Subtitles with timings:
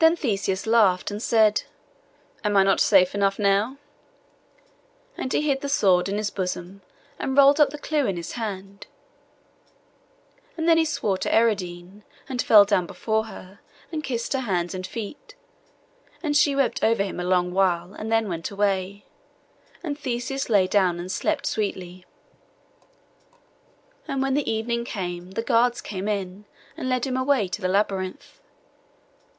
[0.00, 1.62] Then Theseus laughed, and said,
[2.42, 3.76] 'Am I not safe enough now?'
[5.16, 6.80] And he hid the sword in his bosom,
[7.18, 8.86] and rolled up the clue in his hand;
[10.56, 13.60] and then he swore to Ariadne, and fell down before her,
[13.92, 15.34] and kissed her hands and her feet;
[16.22, 19.04] and she wept over him a long while, and then went away;
[19.82, 22.04] and Theseus lay down and slept sweetly.
[24.08, 26.46] And when the evening came, the guards came in
[26.76, 28.40] and led him away to the labyrinth.